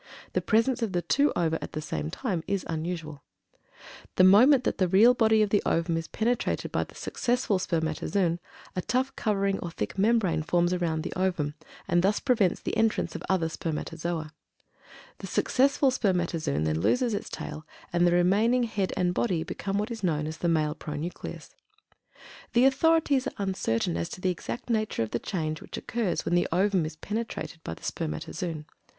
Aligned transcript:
The 0.33 0.41
presence 0.41 0.81
of 0.81 0.93
the 0.93 1.03
two 1.03 1.31
ova 1.35 1.63
at 1.63 1.73
the 1.73 1.79
same 1.89 2.09
time 2.09 2.43
is 2.47 2.65
unusual]. 2.67 3.21
The 4.15 4.23
moment 4.23 4.63
that 4.63 4.79
the 4.79 4.87
real 4.87 5.13
body 5.13 5.43
of 5.43 5.51
the 5.51 5.61
ovum 5.63 5.95
is 5.95 6.07
penetrated 6.07 6.71
by 6.71 6.85
the 6.85 6.95
successful 6.95 7.59
spermatozoon, 7.59 8.39
a 8.75 8.81
tough 8.81 9.15
covering 9.15 9.59
or 9.59 9.69
thick 9.69 9.99
membrane 9.99 10.41
forms 10.41 10.73
around 10.73 11.03
the 11.03 11.13
ovum 11.15 11.53
and 11.87 12.01
thus 12.01 12.19
prevents 12.19 12.59
the 12.61 12.75
entrance 12.75 13.13
of 13.15 13.21
other 13.29 13.47
spermatozoa. 13.47 14.31
The 15.19 15.27
successful 15.27 15.91
spermatozoon 15.91 16.63
then 16.63 16.81
loses 16.81 17.13
its 17.13 17.29
tail, 17.29 17.67
and 17.93 18.07
the 18.07 18.11
remaining 18.11 18.63
head 18.63 18.91
and 18.97 19.13
body 19.13 19.43
become 19.43 19.77
what 19.77 19.91
is 19.91 20.03
known 20.03 20.25
as 20.25 20.39
"the 20.39 20.47
male 20.49 20.73
pronucleus." 20.73 21.53
The 22.53 22.65
authorities 22.65 23.27
are 23.27 23.33
uncertain 23.37 23.95
as 23.97 24.09
to 24.09 24.19
the 24.19 24.31
exact 24.31 24.67
nature 24.67 25.03
of 25.03 25.11
the 25.11 25.19
change 25.19 25.61
which 25.61 25.77
occurs 25.77 26.25
when 26.25 26.33
the 26.33 26.47
ovum 26.51 26.87
is 26.87 26.95
penetrated 26.95 27.63
by 27.63 27.75
the 27.75 27.83
spermatozoon. 27.83 28.65